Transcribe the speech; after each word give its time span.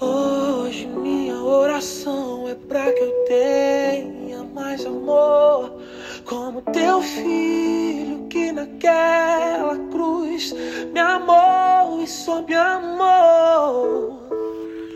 Hoje 0.00 0.86
minha 0.86 1.36
oração 1.36 2.48
é 2.48 2.54
para 2.54 2.92
que 2.92 3.00
eu 3.00 3.24
tenha 3.26 4.42
mais 4.44 4.84
amor, 4.84 5.80
como 6.24 6.62
teu 6.62 7.02
filho 7.02 8.26
que 8.28 8.52
naquela 8.52 9.76
cruz 9.90 10.52
me 10.92 11.00
amou 11.00 12.02
e 12.02 12.06
só 12.06 12.42
me 12.42 12.54
amou. 12.54 14.22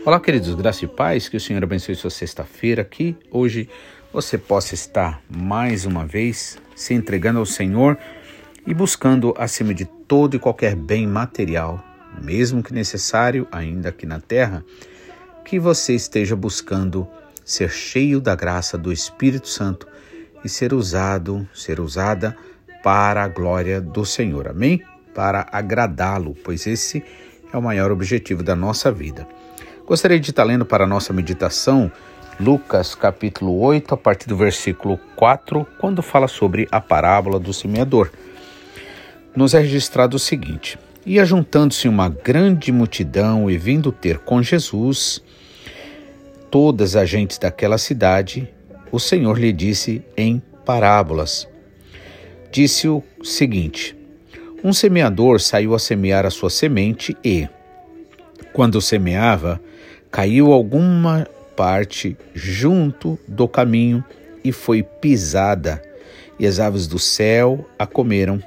Olá, 0.05 0.19
queridos, 0.19 0.55
graça 0.55 0.85
e 0.85 0.87
paz, 0.87 1.27
que 1.27 1.37
o 1.37 1.39
Senhor 1.39 1.63
abençoe 1.63 1.95
sua 1.95 2.09
sexta-feira 2.09 2.81
aqui. 2.81 3.15
Hoje 3.29 3.69
você 4.11 4.37
possa 4.37 4.73
estar 4.73 5.21
mais 5.29 5.85
uma 5.85 6.05
vez 6.05 6.57
se 6.75 6.93
entregando 6.93 7.39
ao 7.39 7.45
Senhor 7.45 7.97
e 8.65 8.73
buscando 8.73 9.33
acima 9.37 9.73
de 9.73 9.85
todo 9.85 10.35
e 10.35 10.39
qualquer 10.39 10.75
bem 10.75 11.07
material, 11.07 11.83
mesmo 12.21 12.63
que 12.63 12.73
necessário 12.73 13.47
ainda 13.51 13.89
aqui 13.89 14.05
na 14.05 14.19
terra, 14.19 14.63
que 15.45 15.59
você 15.59 15.93
esteja 15.93 16.35
buscando 16.35 17.07
ser 17.43 17.69
cheio 17.69 18.19
da 18.19 18.35
graça 18.35 18.77
do 18.77 18.91
Espírito 18.91 19.47
Santo 19.47 19.87
e 20.43 20.49
ser 20.49 20.73
usado, 20.73 21.47
ser 21.53 21.79
usada 21.79 22.35
para 22.83 23.23
a 23.23 23.27
glória 23.27 23.79
do 23.79 24.05
Senhor. 24.05 24.47
Amém? 24.47 24.81
Para 25.13 25.47
agradá-lo, 25.51 26.35
pois 26.43 26.67
esse 26.67 27.03
é 27.51 27.57
o 27.57 27.61
maior 27.61 27.91
objetivo 27.91 28.43
da 28.43 28.55
nossa 28.55 28.91
vida. 28.91 29.27
Gostaria 29.85 30.19
de 30.19 30.29
estar 30.29 30.43
lendo 30.43 30.65
para 30.65 30.83
a 30.83 30.87
nossa 30.87 31.13
meditação 31.13 31.91
Lucas 32.39 32.93
capítulo 32.93 33.59
8, 33.59 33.95
a 33.95 33.97
partir 33.97 34.27
do 34.27 34.37
versículo 34.37 34.99
4, 35.15 35.65
quando 35.79 36.03
fala 36.03 36.27
sobre 36.27 36.67
a 36.71 36.79
parábola 36.79 37.39
do 37.39 37.51
semeador 37.51 38.11
nos 39.37 39.53
é 39.53 39.59
registrado 39.59 40.17
o 40.17 40.19
seguinte: 40.19 40.79
E 41.09 41.21
ajuntando-se 41.21 41.87
uma 41.87 42.09
grande 42.09 42.69
multidão 42.69 43.49
e 43.49 43.57
vindo 43.57 43.93
ter 43.93 44.19
com 44.19 44.43
Jesus 44.43 45.23
todas 46.51 46.97
as 46.97 47.09
gentes 47.09 47.37
daquela 47.37 47.77
cidade, 47.77 48.53
o 48.91 48.99
Senhor 48.99 49.39
lhe 49.39 49.53
disse 49.53 50.03
em 50.17 50.43
parábolas. 50.65 51.47
Disse 52.51 52.89
o 52.89 53.01
seguinte: 53.23 53.95
Um 54.61 54.73
semeador 54.73 55.39
saiu 55.39 55.73
a 55.73 55.79
semear 55.79 56.25
a 56.25 56.29
sua 56.29 56.49
semente 56.49 57.15
e, 57.23 57.47
quando 58.51 58.81
semeava, 58.81 59.61
caiu 60.11 60.51
alguma 60.51 61.25
parte 61.55 62.17
junto 62.35 63.17
do 63.25 63.47
caminho 63.47 64.03
e 64.43 64.51
foi 64.51 64.83
pisada, 64.83 65.81
e 66.37 66.45
as 66.45 66.59
aves 66.59 66.85
do 66.85 66.99
céu 66.99 67.65
a 67.79 67.87
comeram 67.87 68.43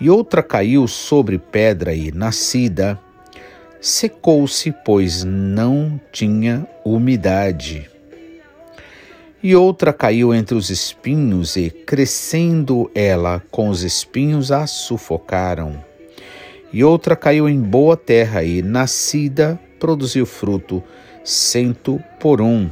e 0.00 0.10
outra 0.10 0.42
caiu 0.42 0.86
sobre 0.86 1.38
pedra 1.38 1.94
e, 1.94 2.12
nascida, 2.12 2.98
secou-se, 3.80 4.74
pois 4.84 5.24
não 5.24 6.00
tinha 6.12 6.66
umidade. 6.84 7.90
E 9.42 9.54
outra 9.54 9.92
caiu 9.92 10.34
entre 10.34 10.54
os 10.54 10.70
espinhos, 10.70 11.56
e, 11.56 11.70
crescendo 11.70 12.90
ela 12.94 13.42
com 13.50 13.68
os 13.68 13.82
espinhos, 13.82 14.50
a 14.50 14.66
sufocaram. 14.66 15.82
E 16.72 16.82
outra 16.82 17.14
caiu 17.14 17.48
em 17.48 17.60
boa 17.60 17.96
terra, 17.96 18.42
e, 18.42 18.60
nascida, 18.60 19.58
produziu 19.78 20.26
fruto, 20.26 20.82
cento 21.24 22.02
por 22.18 22.40
um. 22.40 22.68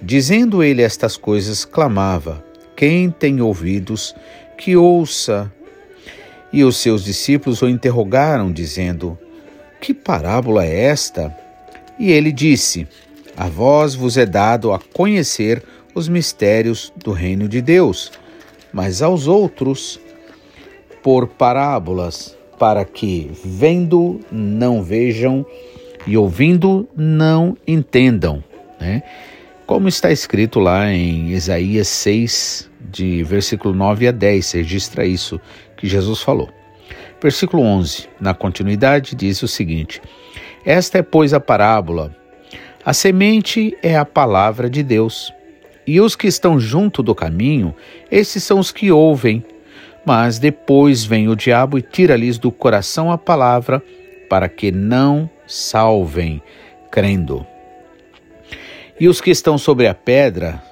Dizendo 0.00 0.62
ele 0.62 0.82
estas 0.82 1.16
coisas, 1.16 1.64
clamava: 1.64 2.44
Quem 2.76 3.10
tem 3.10 3.40
ouvidos, 3.40 4.14
que 4.56 4.76
ouça. 4.76 5.52
E 6.52 6.64
os 6.64 6.76
seus 6.76 7.04
discípulos 7.04 7.62
o 7.62 7.68
interrogaram, 7.68 8.52
dizendo: 8.52 9.18
Que 9.80 9.92
parábola 9.92 10.64
é 10.64 10.84
esta? 10.84 11.36
E 11.98 12.10
ele 12.10 12.32
disse: 12.32 12.86
A 13.36 13.48
vós 13.48 13.94
vos 13.94 14.16
é 14.16 14.26
dado 14.26 14.72
a 14.72 14.78
conhecer 14.78 15.62
os 15.94 16.08
mistérios 16.08 16.92
do 16.96 17.12
reino 17.12 17.48
de 17.48 17.60
Deus, 17.60 18.12
mas 18.72 19.02
aos 19.02 19.26
outros 19.26 19.98
por 21.02 21.28
parábolas, 21.28 22.36
para 22.58 22.84
que, 22.84 23.30
vendo, 23.44 24.20
não 24.30 24.82
vejam 24.82 25.46
e 26.06 26.16
ouvindo, 26.16 26.88
não 26.96 27.56
entendam. 27.66 28.42
Né? 28.80 29.02
Como 29.66 29.88
está 29.88 30.10
escrito 30.10 30.58
lá 30.58 30.90
em 30.92 31.30
Isaías 31.30 31.88
6, 31.88 32.70
de 32.90 33.22
versículo 33.22 33.74
9 33.74 34.08
a 34.08 34.12
10, 34.12 34.52
registra 34.52 35.06
isso 35.06 35.40
que 35.76 35.86
Jesus 35.86 36.20
falou. 36.20 36.48
Versículo 37.20 37.62
11, 37.62 38.08
na 38.20 38.34
continuidade, 38.34 39.14
diz 39.14 39.42
o 39.42 39.48
seguinte: 39.48 40.00
Esta 40.64 40.98
é, 40.98 41.02
pois, 41.02 41.32
a 41.32 41.40
parábola. 41.40 42.14
A 42.84 42.92
semente 42.92 43.76
é 43.82 43.96
a 43.96 44.04
palavra 44.04 44.70
de 44.70 44.82
Deus. 44.82 45.32
E 45.86 46.00
os 46.00 46.16
que 46.16 46.26
estão 46.26 46.58
junto 46.58 47.02
do 47.02 47.14
caminho, 47.14 47.74
esses 48.10 48.42
são 48.42 48.58
os 48.58 48.70
que 48.70 48.90
ouvem. 48.90 49.44
Mas 50.04 50.38
depois 50.38 51.04
vem 51.04 51.28
o 51.28 51.34
diabo 51.34 51.78
e 51.78 51.82
tira-lhes 51.82 52.38
do 52.38 52.52
coração 52.52 53.10
a 53.10 53.18
palavra, 53.18 53.82
para 54.28 54.48
que 54.48 54.70
não 54.70 55.28
salvem, 55.46 56.40
crendo. 56.90 57.44
E 58.98 59.08
os 59.08 59.20
que 59.20 59.30
estão 59.30 59.58
sobre 59.58 59.88
a 59.88 59.94
pedra 59.94 60.62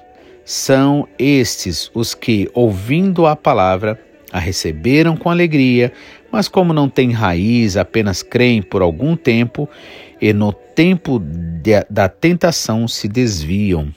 são 0.45 1.07
estes 1.19 1.91
os 1.93 2.13
que, 2.13 2.49
ouvindo 2.53 3.25
a 3.25 3.35
palavra, 3.35 3.99
a 4.35 4.39
receberam 4.39 5.15
com 5.15 5.29
alegria, 5.29 5.93
mas 6.29 6.49
como 6.49 6.73
não 6.73 6.89
têm 6.89 7.09
raiz, 7.09 7.77
apenas 7.77 8.21
creem 8.21 8.61
por 8.61 8.81
algum 8.81 9.15
tempo 9.15 9.69
e 10.21 10.33
no 10.33 10.51
tempo 10.51 11.19
de, 11.19 11.85
da 11.89 12.09
tentação 12.09 12.85
se 12.85 13.07
desviam. 13.07 13.87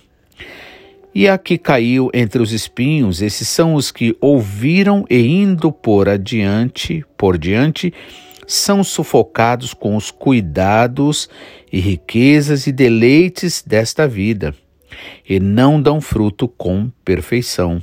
E 1.13 1.27
a 1.27 1.37
que 1.37 1.59
caiu 1.59 2.09
entre 2.15 2.41
os 2.41 2.53
espinhos, 2.53 3.21
esses 3.21 3.49
são 3.49 3.75
os 3.75 3.91
que 3.91 4.17
ouviram 4.21 5.05
e 5.11 5.19
indo 5.19 5.73
por 5.73 6.09
adiante, 6.09 7.05
por 7.17 7.37
diante, 7.37 7.93
são 8.47 8.85
sufocados 8.85 9.75
com 9.75 9.97
os 9.97 10.13
cuidados 10.13 11.29
e 11.73 11.81
riquezas 11.81 12.69
e 12.69 12.71
deleites 12.71 13.61
desta 13.67 14.07
vida 14.07 14.55
e 15.29 15.41
não 15.41 15.83
dão 15.83 16.01
fruto 16.01 16.47
com 16.47 16.93
perfeição. 17.05 17.83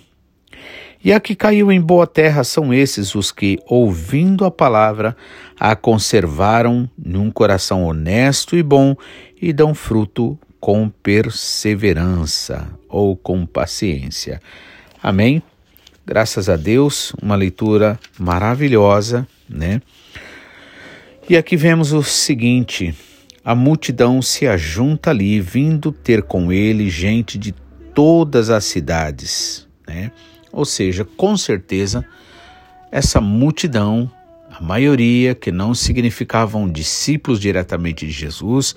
E 1.05 1.13
a 1.13 1.19
que 1.19 1.35
caiu 1.35 1.71
em 1.71 1.79
boa 1.79 2.07
terra 2.07 2.43
são 2.43 2.73
esses 2.73 3.13
os 3.13 3.31
que, 3.31 3.59
ouvindo 3.67 4.43
a 4.43 4.49
palavra, 4.49 5.15
a 5.59 5.75
conservaram 5.75 6.89
num 6.97 7.29
coração 7.29 7.83
honesto 7.83 8.57
e 8.57 8.63
bom 8.63 8.95
e 9.39 9.53
dão 9.53 9.75
fruto 9.75 10.35
com 10.59 10.89
perseverança 10.89 12.67
ou 12.89 13.15
com 13.15 13.45
paciência. 13.45 14.41
Amém? 15.01 15.43
Graças 16.03 16.49
a 16.49 16.55
Deus, 16.55 17.13
uma 17.21 17.35
leitura 17.35 17.99
maravilhosa, 18.17 19.27
né? 19.47 19.83
E 21.29 21.37
aqui 21.37 21.55
vemos 21.55 21.93
o 21.93 22.01
seguinte: 22.01 22.95
a 23.43 23.53
multidão 23.53 24.23
se 24.23 24.47
ajunta 24.47 25.11
ali, 25.11 25.39
vindo 25.39 25.91
ter 25.91 26.23
com 26.23 26.51
ele 26.51 26.89
gente 26.89 27.37
de 27.37 27.51
todas 27.93 28.49
as 28.49 28.65
cidades, 28.65 29.67
né? 29.87 30.11
Ou 30.55 30.63
seja, 30.63 31.03
com 31.03 31.35
certeza, 31.35 32.05
essa 32.89 33.19
multidão, 33.19 34.09
a 34.49 34.63
maioria 34.63 35.35
que 35.35 35.51
não 35.51 35.75
significavam 35.75 36.71
discípulos 36.71 37.41
diretamente 37.41 38.07
de 38.07 38.11
Jesus, 38.13 38.73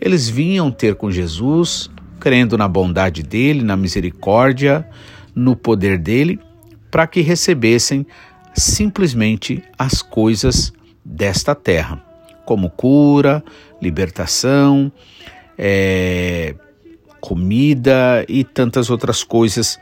eles 0.00 0.26
vinham 0.26 0.70
ter 0.70 0.94
com 0.94 1.10
Jesus, 1.10 1.90
crendo 2.18 2.56
na 2.56 2.66
bondade 2.66 3.22
dele, 3.22 3.62
na 3.62 3.76
misericórdia, 3.76 4.88
no 5.34 5.54
poder 5.54 5.98
dele, 5.98 6.40
para 6.90 7.06
que 7.06 7.20
recebessem 7.20 8.06
simplesmente 8.54 9.62
as 9.78 10.00
coisas 10.00 10.72
desta 11.04 11.54
terra 11.54 12.02
como 12.46 12.70
cura, 12.70 13.44
libertação, 13.82 14.90
é, 15.58 16.54
comida 17.20 18.24
e 18.26 18.42
tantas 18.42 18.88
outras 18.88 19.22
coisas 19.22 19.78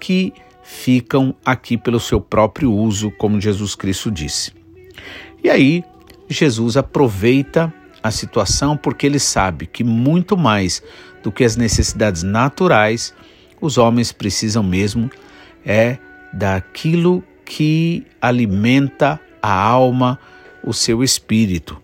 que 0.00 0.32
ficam 0.70 1.34
aqui 1.44 1.76
pelo 1.76 1.98
seu 1.98 2.20
próprio 2.20 2.72
uso, 2.72 3.10
como 3.10 3.40
Jesus 3.40 3.74
Cristo 3.74 4.08
disse. 4.08 4.52
E 5.42 5.50
aí, 5.50 5.84
Jesus 6.28 6.76
aproveita 6.76 7.74
a 8.00 8.10
situação 8.12 8.76
porque 8.76 9.04
ele 9.04 9.18
sabe 9.18 9.66
que 9.66 9.82
muito 9.82 10.36
mais 10.36 10.80
do 11.24 11.32
que 11.32 11.42
as 11.42 11.56
necessidades 11.56 12.22
naturais, 12.22 13.12
os 13.60 13.78
homens 13.78 14.12
precisam 14.12 14.62
mesmo 14.62 15.10
é 15.66 15.98
daquilo 16.32 17.22
que 17.44 18.06
alimenta 18.22 19.20
a 19.42 19.52
alma, 19.52 20.18
o 20.64 20.72
seu 20.72 21.02
espírito. 21.02 21.82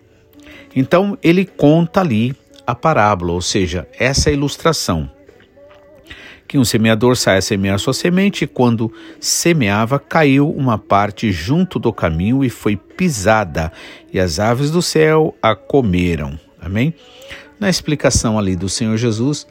Então 0.73 1.17
ele 1.21 1.45
conta 1.45 1.99
ali 1.99 2.33
a 2.65 2.73
parábola, 2.73 3.33
ou 3.33 3.41
seja, 3.41 3.85
essa 3.99 4.31
ilustração. 4.31 5.11
Que 6.47 6.57
um 6.57 6.63
semeador 6.63 7.17
sai 7.17 7.37
a 7.37 7.41
semear 7.41 7.77
sua 7.77 7.93
semente 7.93 8.45
e 8.45 8.47
quando 8.47 8.91
semeava 9.19 9.99
caiu 9.99 10.49
uma 10.49 10.77
parte 10.77 11.31
junto 11.31 11.77
do 11.77 11.91
caminho 11.91 12.43
e 12.43 12.49
foi 12.49 12.77
pisada, 12.77 13.71
e 14.11 14.19
as 14.19 14.39
aves 14.39 14.71
do 14.71 14.81
céu 14.81 15.35
a 15.41 15.55
comeram. 15.55 16.39
Amém? 16.59 16.93
Na 17.59 17.69
explicação 17.69 18.39
ali 18.39 18.55
do 18.55 18.69
Senhor 18.69 18.95
Jesus, 18.97 19.45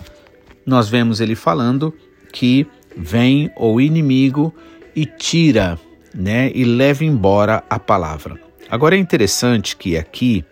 nós 0.64 0.88
vemos 0.88 1.20
ele 1.20 1.34
falando 1.34 1.92
que 2.32 2.66
vem 2.96 3.50
o 3.56 3.80
inimigo 3.80 4.54
e 4.94 5.04
tira, 5.04 5.78
né, 6.14 6.50
e 6.54 6.64
leva 6.64 7.04
embora 7.04 7.62
a 7.68 7.78
palavra. 7.78 8.40
Agora 8.70 8.96
é 8.96 8.98
interessante 8.98 9.76
que 9.76 9.96
aqui 9.96 10.44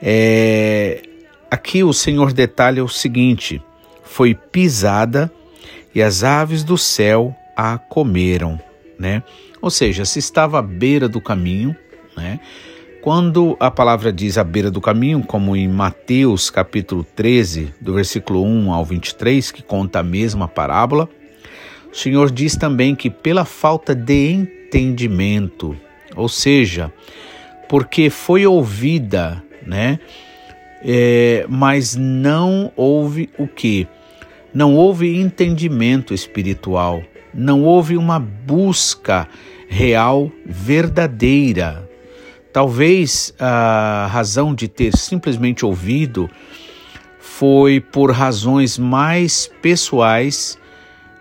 é, 0.00 1.02
aqui 1.50 1.84
o 1.84 1.92
Senhor 1.92 2.32
detalha 2.32 2.82
o 2.82 2.88
seguinte: 2.88 3.62
foi 4.02 4.34
pisada 4.34 5.30
e 5.94 6.02
as 6.02 6.22
aves 6.22 6.62
do 6.64 6.78
céu 6.78 7.34
a 7.56 7.78
comeram, 7.78 8.58
né? 8.98 9.22
Ou 9.60 9.70
seja, 9.70 10.04
se 10.04 10.18
estava 10.18 10.58
à 10.58 10.62
beira 10.62 11.08
do 11.08 11.20
caminho, 11.20 11.76
né? 12.16 12.40
Quando 13.02 13.56
a 13.58 13.70
palavra 13.70 14.12
diz 14.12 14.36
à 14.36 14.44
beira 14.44 14.70
do 14.70 14.80
caminho, 14.80 15.22
como 15.22 15.56
em 15.56 15.66
Mateus 15.66 16.50
capítulo 16.50 17.02
13, 17.02 17.74
do 17.80 17.94
versículo 17.94 18.44
1 18.44 18.72
ao 18.72 18.84
23, 18.84 19.50
que 19.50 19.62
conta 19.62 20.00
a 20.00 20.02
mesma 20.02 20.46
parábola, 20.46 21.08
o 21.90 21.96
Senhor 21.96 22.30
diz 22.30 22.56
também 22.56 22.94
que 22.94 23.08
pela 23.08 23.44
falta 23.44 23.94
de 23.94 24.30
entendimento, 24.32 25.74
ou 26.14 26.28
seja, 26.28 26.92
porque 27.68 28.10
foi 28.10 28.46
ouvida, 28.46 29.42
né? 29.66 29.98
É, 30.82 31.46
mas 31.48 31.96
não 31.96 32.70
houve 32.76 33.30
o 33.38 33.46
que? 33.46 33.88
Não 34.52 34.74
houve 34.74 35.16
entendimento 35.20 36.12
espiritual, 36.12 37.02
não 37.32 37.62
houve 37.62 37.96
uma 37.96 38.18
busca 38.18 39.28
real, 39.68 40.30
verdadeira. 40.44 41.88
Talvez 42.52 43.32
a 43.38 44.08
razão 44.10 44.52
de 44.52 44.66
ter 44.66 44.96
simplesmente 44.96 45.64
ouvido 45.64 46.28
foi 47.20 47.80
por 47.80 48.10
razões 48.10 48.76
mais 48.76 49.48
pessoais, 49.62 50.58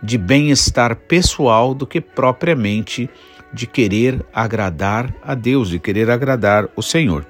de 0.02 0.18
bem-estar 0.18 0.96
pessoal, 0.96 1.76
do 1.76 1.86
que 1.86 2.02
propriamente 2.02 3.08
de 3.54 3.68
querer 3.68 4.26
agradar 4.34 5.14
a 5.22 5.36
Deus, 5.36 5.70
de 5.70 5.78
querer 5.78 6.10
agradar 6.10 6.68
o 6.76 6.82
Senhor. 6.82 7.28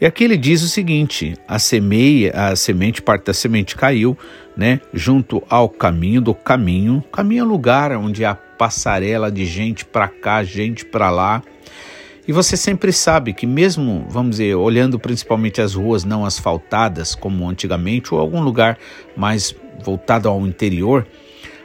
E 0.00 0.06
aqui 0.06 0.24
ele 0.24 0.36
diz 0.36 0.62
o 0.62 0.68
seguinte: 0.68 1.34
a 1.46 1.58
semeia, 1.58 2.32
a 2.32 2.56
semente, 2.56 3.00
parte 3.00 3.26
da 3.26 3.32
semente 3.32 3.76
caiu, 3.76 4.16
né, 4.56 4.80
junto 4.92 5.42
ao 5.48 5.68
caminho 5.68 6.20
do 6.20 6.34
caminho. 6.34 7.02
Caminho 7.12 7.42
é 7.42 7.46
lugar 7.46 7.92
onde 7.92 8.24
há 8.24 8.34
passarela 8.34 9.30
de 9.30 9.44
gente 9.44 9.84
para 9.84 10.08
cá, 10.08 10.42
gente 10.42 10.84
para 10.84 11.10
lá. 11.10 11.42
E 12.26 12.32
você 12.32 12.56
sempre 12.56 12.90
sabe 12.90 13.34
que 13.34 13.46
mesmo, 13.46 14.06
vamos 14.08 14.32
dizer, 14.32 14.54
olhando 14.54 14.98
principalmente 14.98 15.60
as 15.60 15.74
ruas 15.74 16.04
não 16.04 16.24
asfaltadas 16.24 17.14
como 17.14 17.46
antigamente 17.46 18.14
ou 18.14 18.20
algum 18.20 18.40
lugar 18.40 18.78
mais 19.14 19.54
voltado 19.84 20.26
ao 20.26 20.46
interior, 20.46 21.06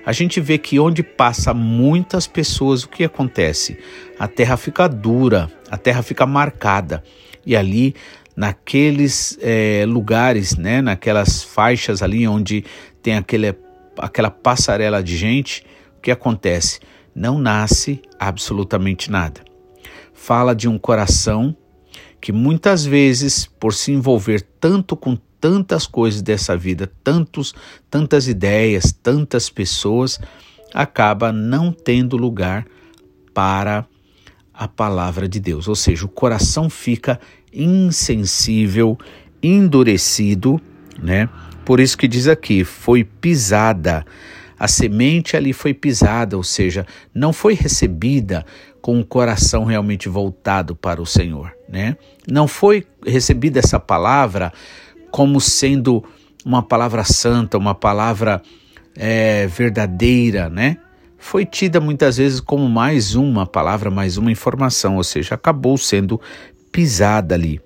a 0.05 0.11
gente 0.11 0.41
vê 0.41 0.57
que 0.57 0.77
onde 0.77 1.01
passa 1.01 1.53
muitas 1.53 2.27
pessoas, 2.27 2.83
o 2.83 2.89
que 2.89 3.05
acontece? 3.05 3.77
A 4.17 4.27
terra 4.27 4.57
fica 4.57 4.87
dura, 4.89 5.49
a 5.71 5.77
terra 5.77 6.01
fica 6.01 6.25
marcada. 6.25 7.03
E 7.45 7.55
ali 7.55 7.95
naqueles 8.39 9.37
é, 9.41 9.83
lugares, 9.85 10.55
né, 10.55 10.81
naquelas 10.81 11.43
faixas 11.43 12.01
ali 12.01 12.25
onde 12.25 12.63
tem 13.03 13.17
aquele, 13.17 13.53
aquela 13.97 14.31
passarela 14.31 15.03
de 15.03 15.17
gente, 15.17 15.65
o 15.97 16.01
que 16.01 16.09
acontece? 16.09 16.79
Não 17.13 17.37
nasce 17.37 18.01
absolutamente 18.17 19.11
nada. 19.11 19.43
Fala 20.13 20.55
de 20.55 20.69
um 20.69 20.79
coração 20.79 21.53
que 22.21 22.31
muitas 22.31 22.85
vezes, 22.85 23.45
por 23.45 23.73
se 23.73 23.91
envolver 23.91 24.41
tanto 24.57 24.95
com 24.95 25.17
tantas 25.41 25.85
coisas 25.85 26.21
dessa 26.21 26.55
vida, 26.55 26.89
tantos, 27.03 27.53
tantas 27.91 28.29
ideias, 28.29 28.93
tantas 28.93 29.49
pessoas, 29.49 30.17
acaba 30.73 31.33
não 31.33 31.73
tendo 31.73 32.15
lugar 32.15 32.65
para 33.33 33.85
a 34.53 34.65
palavra 34.65 35.27
de 35.27 35.41
Deus. 35.41 35.67
Ou 35.67 35.75
seja, 35.75 36.05
o 36.05 36.09
coração 36.09 36.69
fica 36.69 37.19
insensível, 37.53 38.97
endurecido, 39.41 40.59
né? 41.01 41.29
Por 41.65 41.79
isso 41.79 41.97
que 41.97 42.07
diz 42.07 42.27
aqui, 42.27 42.63
foi 42.63 43.03
pisada. 43.03 44.05
A 44.57 44.67
semente 44.67 45.37
ali 45.37 45.53
foi 45.53 45.73
pisada, 45.73 46.35
ou 46.35 46.43
seja, 46.43 46.85
não 47.13 47.31
foi 47.31 47.53
recebida 47.53 48.45
com 48.81 48.99
o 48.99 49.05
coração 49.05 49.63
realmente 49.63 50.09
voltado 50.09 50.75
para 50.75 51.01
o 51.01 51.05
Senhor, 51.05 51.53
né? 51.67 51.95
Não 52.29 52.47
foi 52.47 52.85
recebida 53.05 53.59
essa 53.59 53.79
palavra 53.79 54.51
como 55.11 55.39
sendo 55.39 56.03
uma 56.45 56.61
palavra 56.61 57.03
santa, 57.03 57.57
uma 57.57 57.75
palavra 57.75 58.41
é, 58.95 59.47
verdadeira, 59.47 60.49
né? 60.49 60.77
Foi 61.17 61.45
tida 61.45 61.79
muitas 61.81 62.17
vezes 62.17 62.39
como 62.39 62.67
mais 62.69 63.15
uma 63.15 63.45
palavra, 63.45 63.91
mais 63.91 64.17
uma 64.17 64.31
informação, 64.31 64.95
ou 64.95 65.03
seja, 65.03 65.35
acabou 65.35 65.77
sendo 65.77 66.19
pisada 66.71 67.35
ali. 67.35 67.61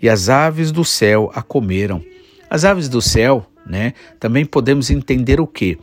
E 0.00 0.08
as 0.08 0.28
aves 0.28 0.70
do 0.70 0.84
céu 0.84 1.30
a 1.34 1.42
comeram. 1.42 2.02
As 2.48 2.64
aves 2.64 2.88
do 2.88 3.00
céu, 3.00 3.46
né? 3.66 3.92
Também 4.20 4.44
podemos 4.44 4.90
entender 4.90 5.40
o 5.40 5.46
que? 5.46 5.78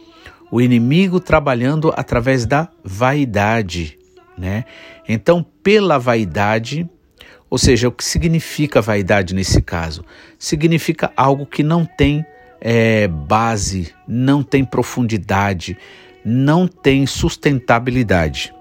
O 0.51 0.61
inimigo 0.61 1.19
trabalhando 1.19 1.91
através 1.95 2.45
da 2.45 2.69
vaidade, 2.83 3.97
né? 4.37 4.65
Então, 5.07 5.45
pela 5.63 5.97
vaidade, 5.97 6.87
ou 7.49 7.57
seja, 7.57 7.87
o 7.87 7.91
que 7.91 8.03
significa 8.03 8.81
vaidade 8.81 9.33
nesse 9.33 9.61
caso? 9.61 10.05
Significa 10.39 11.11
algo 11.15 11.45
que 11.45 11.63
não 11.63 11.85
tem 11.85 12.25
é, 12.61 13.07
base, 13.07 13.93
não 14.07 14.41
tem 14.41 14.63
profundidade, 14.63 15.77
não 16.23 16.67
tem 16.67 17.05
sustentabilidade. 17.05 18.53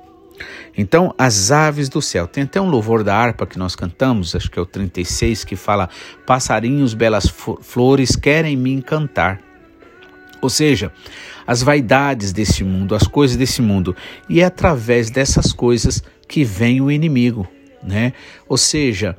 Então, 0.76 1.14
as 1.18 1.50
aves 1.50 1.88
do 1.88 2.00
céu. 2.00 2.26
Tem 2.26 2.44
até 2.44 2.60
um 2.60 2.68
louvor 2.68 3.04
da 3.04 3.16
harpa 3.16 3.46
que 3.46 3.58
nós 3.58 3.76
cantamos, 3.76 4.34
acho 4.34 4.50
que 4.50 4.58
é 4.58 4.62
o 4.62 4.66
36, 4.66 5.44
que 5.44 5.56
fala: 5.56 5.88
Passarinhos, 6.26 6.94
belas 6.94 7.26
flores 7.60 8.16
querem 8.16 8.56
me 8.56 8.72
encantar. 8.72 9.40
Ou 10.40 10.50
seja, 10.50 10.92
as 11.46 11.62
vaidades 11.62 12.32
desse 12.32 12.64
mundo, 12.64 12.94
as 12.94 13.06
coisas 13.06 13.36
desse 13.36 13.62
mundo. 13.62 13.94
E 14.28 14.40
é 14.40 14.44
através 14.44 15.10
dessas 15.10 15.52
coisas 15.52 16.02
que 16.26 16.42
vem 16.44 16.80
o 16.80 16.90
inimigo, 16.90 17.46
né? 17.82 18.12
Ou 18.48 18.56
seja, 18.56 19.16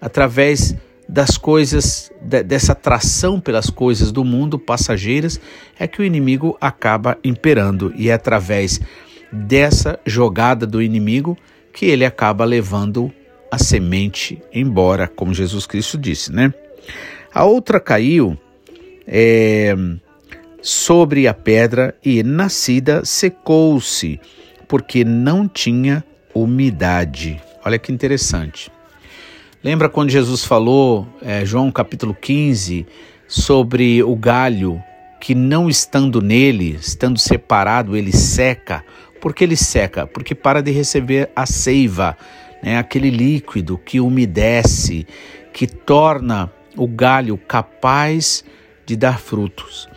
através 0.00 0.74
das 1.08 1.36
coisas, 1.36 2.10
dessa 2.22 2.72
atração 2.72 3.38
pelas 3.38 3.68
coisas 3.68 4.10
do 4.10 4.24
mundo 4.24 4.58
passageiras, 4.58 5.38
é 5.78 5.86
que 5.86 6.00
o 6.00 6.04
inimigo 6.04 6.56
acaba 6.58 7.18
imperando. 7.22 7.92
E 7.96 8.08
é 8.08 8.14
através 8.14 8.80
dessa 9.32 9.98
jogada 10.04 10.66
do 10.66 10.82
inimigo 10.82 11.36
que 11.72 11.86
ele 11.86 12.04
acaba 12.04 12.44
levando 12.44 13.10
a 13.50 13.58
semente 13.58 14.40
embora, 14.52 15.08
como 15.08 15.32
Jesus 15.32 15.66
Cristo 15.66 15.96
disse, 15.98 16.32
né? 16.32 16.52
A 17.32 17.44
outra 17.44 17.80
caiu 17.80 18.36
é, 19.06 19.74
sobre 20.60 21.26
a 21.26 21.34
pedra 21.34 21.94
e 22.04 22.22
nascida 22.22 23.04
secou-se, 23.04 24.20
porque 24.68 25.04
não 25.04 25.48
tinha 25.48 26.04
umidade. 26.34 27.40
Olha 27.64 27.78
que 27.78 27.92
interessante. 27.92 28.70
Lembra 29.62 29.88
quando 29.88 30.10
Jesus 30.10 30.44
falou, 30.44 31.06
é, 31.22 31.44
João 31.44 31.70
capítulo 31.70 32.14
15, 32.14 32.86
sobre 33.28 34.02
o 34.02 34.16
galho 34.16 34.82
que 35.20 35.34
não 35.34 35.68
estando 35.68 36.20
nele, 36.20 36.76
estando 36.80 37.18
separado, 37.18 37.96
ele 37.96 38.10
seca, 38.10 38.84
por 39.22 39.32
que 39.32 39.44
ele 39.44 39.56
seca? 39.56 40.04
Porque 40.04 40.34
para 40.34 40.60
de 40.60 40.72
receber 40.72 41.30
a 41.36 41.46
seiva, 41.46 42.16
né? 42.60 42.76
aquele 42.76 43.08
líquido 43.08 43.78
que 43.78 44.00
umedece, 44.00 45.06
que 45.52 45.64
torna 45.64 46.52
o 46.76 46.88
galho 46.88 47.38
capaz 47.38 48.44
de 48.84 48.96
dar 48.96 49.20
frutos. 49.20 49.88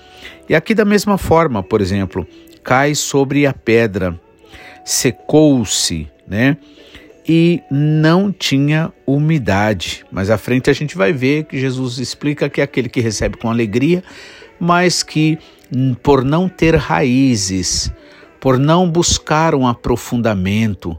E 0.47 0.53
aqui, 0.53 0.75
da 0.75 0.85
mesma 0.85 1.17
forma, 1.17 1.63
por 1.63 1.81
exemplo, 1.81 2.27
cai 2.63 2.93
sobre 2.93 3.47
a 3.47 3.53
pedra, 3.53 4.19
secou-se, 4.83 6.07
né? 6.27 6.55
E 7.27 7.63
não 7.71 8.31
tinha 8.31 8.93
umidade. 9.07 10.05
Mas 10.11 10.29
à 10.29 10.37
frente 10.37 10.69
a 10.69 10.73
gente 10.73 10.95
vai 10.95 11.11
ver 11.11 11.45
que 11.45 11.59
Jesus 11.59 11.97
explica 11.97 12.47
que 12.47 12.61
é 12.61 12.63
aquele 12.63 12.89
que 12.89 13.01
recebe 13.01 13.37
com 13.37 13.49
alegria, 13.49 14.03
mas 14.59 15.01
que 15.01 15.39
por 16.03 16.23
não 16.23 16.47
ter 16.47 16.75
raízes, 16.75 17.91
por 18.45 18.59
não 18.59 18.87
buscar 18.87 19.55
um 19.55 19.65
aprofundamento, 19.65 20.95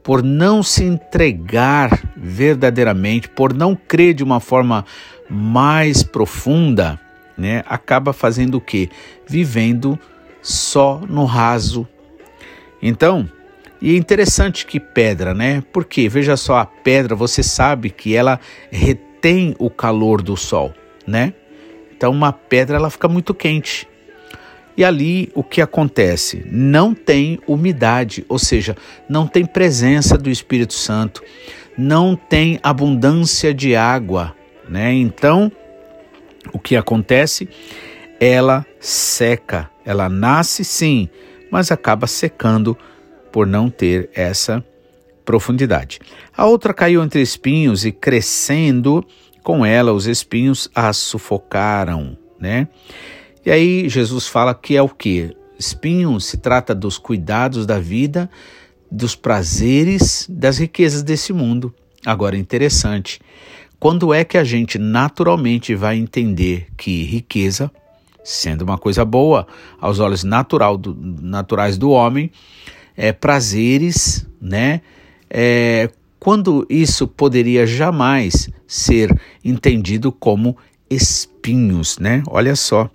por 0.00 0.22
não 0.22 0.62
se 0.62 0.84
entregar 0.84 1.90
verdadeiramente, 2.16 3.28
por 3.28 3.52
não 3.52 3.74
crer 3.74 4.14
de 4.14 4.22
uma 4.22 4.38
forma 4.38 4.84
mais 5.28 6.04
profunda, 6.04 7.00
né, 7.36 7.64
acaba 7.66 8.12
fazendo 8.12 8.58
o 8.58 8.60
quê? 8.60 8.88
Vivendo 9.26 9.98
só 10.40 11.00
no 11.08 11.24
raso. 11.24 11.84
Então, 12.80 13.28
e 13.82 13.92
é 13.92 13.96
interessante 13.96 14.64
que 14.64 14.78
pedra, 14.78 15.34
né? 15.34 15.64
Porque 15.72 16.08
veja 16.08 16.36
só, 16.36 16.58
a 16.58 16.64
pedra, 16.64 17.16
você 17.16 17.42
sabe 17.42 17.90
que 17.90 18.14
ela 18.14 18.38
retém 18.70 19.56
o 19.58 19.68
calor 19.68 20.22
do 20.22 20.36
sol, 20.36 20.72
né? 21.04 21.34
Então 21.96 22.12
uma 22.12 22.32
pedra 22.32 22.76
ela 22.76 22.88
fica 22.88 23.08
muito 23.08 23.34
quente. 23.34 23.84
E 24.76 24.84
ali 24.84 25.30
o 25.34 25.42
que 25.42 25.60
acontece? 25.60 26.44
Não 26.50 26.94
tem 26.94 27.38
umidade, 27.46 28.24
ou 28.28 28.38
seja, 28.38 28.76
não 29.08 29.26
tem 29.26 29.44
presença 29.44 30.18
do 30.18 30.28
Espírito 30.28 30.74
Santo, 30.74 31.22
não 31.78 32.16
tem 32.16 32.58
abundância 32.62 33.54
de 33.54 33.76
água, 33.76 34.34
né? 34.68 34.92
Então, 34.92 35.50
o 36.52 36.58
que 36.58 36.76
acontece? 36.76 37.48
Ela 38.20 38.66
seca, 38.80 39.70
ela 39.84 40.08
nasce 40.08 40.64
sim, 40.64 41.08
mas 41.50 41.70
acaba 41.70 42.06
secando 42.06 42.76
por 43.30 43.46
não 43.46 43.70
ter 43.70 44.10
essa 44.14 44.64
profundidade. 45.24 45.98
A 46.36 46.46
outra 46.46 46.74
caiu 46.74 47.02
entre 47.02 47.20
espinhos 47.20 47.84
e 47.84 47.92
crescendo 47.92 49.04
com 49.42 49.64
ela 49.64 49.92
os 49.92 50.06
espinhos 50.06 50.70
a 50.74 50.92
sufocaram, 50.92 52.16
né? 52.38 52.68
E 53.44 53.50
aí 53.50 53.88
Jesus 53.88 54.26
fala 54.26 54.54
que 54.54 54.76
é 54.76 54.82
o 54.82 54.88
que? 54.88 55.36
Espinho 55.58 56.18
se 56.18 56.38
trata 56.38 56.74
dos 56.74 56.96
cuidados 56.98 57.66
da 57.66 57.78
vida, 57.78 58.30
dos 58.90 59.14
prazeres, 59.14 60.26
das 60.28 60.58
riquezas 60.58 61.02
desse 61.02 61.32
mundo. 61.32 61.74
Agora, 62.06 62.36
interessante, 62.36 63.20
quando 63.78 64.14
é 64.14 64.24
que 64.24 64.38
a 64.38 64.44
gente 64.44 64.78
naturalmente 64.78 65.74
vai 65.74 65.98
entender 65.98 66.68
que 66.76 67.02
riqueza, 67.02 67.70
sendo 68.22 68.62
uma 68.62 68.78
coisa 68.78 69.04
boa 69.04 69.46
aos 69.78 70.00
olhos 70.00 70.24
natural 70.24 70.78
do, 70.78 70.94
naturais 70.94 71.76
do 71.76 71.90
homem, 71.90 72.30
é, 72.96 73.12
prazeres, 73.12 74.26
né? 74.40 74.80
É, 75.28 75.90
quando 76.18 76.66
isso 76.70 77.06
poderia 77.06 77.66
jamais 77.66 78.48
ser 78.66 79.14
entendido 79.44 80.10
como 80.10 80.56
espinhos, 80.88 81.98
né? 81.98 82.22
Olha 82.26 82.56
só. 82.56 82.90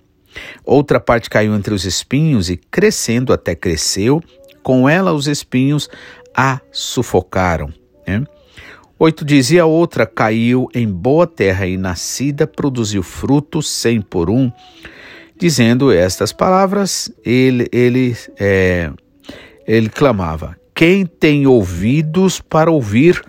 Outra 0.64 1.00
parte 1.00 1.28
caiu 1.28 1.54
entre 1.54 1.74
os 1.74 1.84
espinhos 1.84 2.50
e, 2.50 2.56
crescendo 2.56 3.32
até 3.32 3.54
cresceu, 3.54 4.22
com 4.62 4.88
ela 4.88 5.12
os 5.12 5.26
espinhos 5.26 5.88
a 6.34 6.60
sufocaram. 6.70 7.72
Né? 8.06 8.24
Oito 8.98 9.24
dizia 9.24 9.64
outra 9.64 10.06
caiu 10.06 10.68
em 10.74 10.86
boa 10.86 11.26
terra 11.26 11.66
e 11.66 11.76
nascida 11.76 12.46
produziu 12.46 13.02
frutos 13.02 13.68
cem 13.68 14.00
por 14.00 14.28
um. 14.28 14.52
Dizendo 15.38 15.90
estas 15.90 16.34
palavras, 16.34 17.10
ele, 17.24 17.66
ele, 17.72 18.14
é, 18.38 18.92
ele 19.66 19.88
clamava: 19.88 20.54
Quem 20.74 21.06
tem 21.06 21.46
ouvidos 21.46 22.42
para 22.42 22.70
ouvir, 22.70 23.22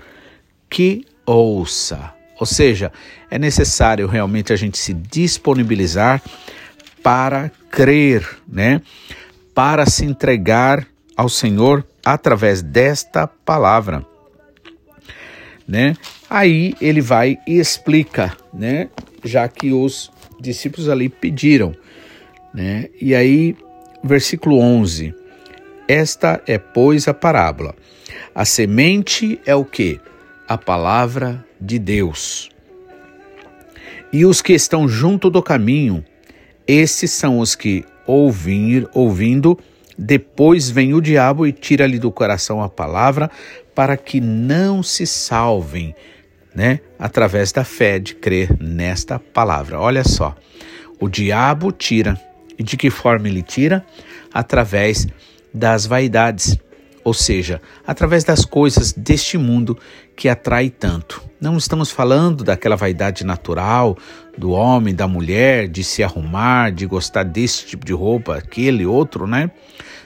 que 0.69 1.05
ouça. 1.25 2.13
Ou 2.37 2.45
seja, 2.45 2.91
é 3.29 3.39
necessário 3.39 4.07
realmente 4.07 4.51
a 4.51 4.57
gente 4.57 4.77
se 4.77 4.93
disponibilizar 4.93 6.21
para 7.03 7.51
crer, 7.69 8.27
né? 8.47 8.81
Para 9.53 9.85
se 9.85 10.05
entregar 10.05 10.87
ao 11.15 11.29
Senhor 11.29 11.85
através 12.05 12.61
desta 12.61 13.27
palavra, 13.27 14.05
né? 15.67 15.95
Aí 16.29 16.75
ele 16.81 17.01
vai 17.01 17.37
e 17.47 17.59
explica, 17.59 18.35
né? 18.53 18.89
Já 19.23 19.47
que 19.47 19.71
os 19.71 20.11
discípulos 20.39 20.89
ali 20.89 21.09
pediram, 21.09 21.75
né? 22.53 22.89
E 22.99 23.13
aí, 23.13 23.55
versículo 24.03 24.57
11. 24.59 25.13
Esta 25.87 26.41
é, 26.47 26.57
pois, 26.57 27.07
a 27.07 27.13
parábola. 27.13 27.75
A 28.33 28.45
semente 28.45 29.39
é 29.45 29.53
o 29.53 29.65
que? 29.65 29.99
A 30.47 30.57
palavra 30.57 31.45
de 31.59 31.77
Deus. 31.77 32.49
E 34.11 34.25
os 34.25 34.41
que 34.41 34.53
estão 34.53 34.87
junto 34.87 35.29
do 35.29 35.41
caminho 35.41 36.03
esses 36.71 37.11
são 37.11 37.39
os 37.39 37.53
que, 37.53 37.83
ouvir, 38.07 38.87
ouvindo, 38.93 39.59
depois 39.97 40.69
vem 40.69 40.93
o 40.93 41.01
diabo 41.01 41.45
e 41.45 41.51
tira-lhe 41.51 41.99
do 41.99 42.09
coração 42.09 42.63
a 42.63 42.69
palavra 42.69 43.29
para 43.75 43.97
que 43.97 44.21
não 44.21 44.81
se 44.81 45.05
salvem, 45.05 45.93
né? 46.55 46.79
Através 46.97 47.51
da 47.51 47.65
fé 47.65 47.99
de 47.99 48.15
crer 48.15 48.55
nesta 48.57 49.19
palavra. 49.19 49.81
Olha 49.81 50.05
só, 50.05 50.33
o 50.97 51.09
diabo 51.09 51.73
tira. 51.73 52.17
E 52.57 52.63
de 52.63 52.77
que 52.77 52.89
forma 52.89 53.27
ele 53.27 53.41
tira? 53.41 53.85
Através 54.33 55.07
das 55.53 55.85
vaidades 55.85 56.57
ou 57.03 57.13
seja, 57.13 57.61
através 57.85 58.23
das 58.23 58.45
coisas 58.45 58.93
deste 58.93 59.37
mundo 59.37 59.77
que 60.15 60.29
atrai 60.29 60.69
tanto. 60.69 61.21
Não 61.39 61.57
estamos 61.57 61.89
falando 61.91 62.43
daquela 62.43 62.75
vaidade 62.75 63.25
natural 63.25 63.97
do 64.37 64.51
homem, 64.51 64.93
da 64.93 65.07
mulher, 65.07 65.67
de 65.67 65.83
se 65.83 66.03
arrumar, 66.03 66.71
de 66.71 66.85
gostar 66.85 67.23
desse 67.23 67.65
tipo 67.65 67.85
de 67.85 67.93
roupa, 67.93 68.37
aquele 68.37 68.85
outro, 68.85 69.25
né? 69.25 69.49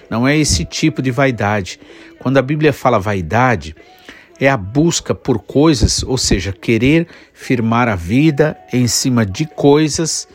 Não 0.10 0.28
é 0.28 0.38
esse 0.38 0.64
tipo 0.64 1.02
de 1.02 1.12
vaidade. 1.12 1.80
Quando 2.20 2.38
a 2.38 2.42
Bíblia 2.42 2.72
fala 2.72 3.00
vaidade, 3.00 3.75
é 4.40 4.50
a 4.50 4.58
busca 4.58 5.16
por 5.16 5.40
coisas, 5.40 6.04
ou 6.04 6.18
seja, 6.18 6.52
querer 6.52 7.08
firmar 7.34 7.88
a 7.88 7.96
vida 7.96 8.58
em 8.72 8.88
cima 8.88 9.25
de 9.25 9.46
coisas 9.46 10.28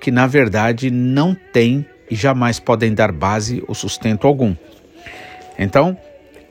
que 0.00 0.10
na 0.10 0.26
verdade 0.26 0.90
não 0.90 1.34
têm 1.52 1.84
e 2.10 2.14
jamais 2.14 2.58
podem 2.58 2.94
dar 2.94 3.12
base 3.12 3.62
ou 3.66 3.74
sustento 3.74 4.26
algum. 4.26 4.54
Então, 5.58 5.98